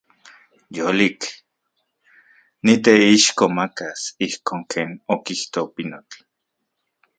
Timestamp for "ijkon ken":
4.25-4.89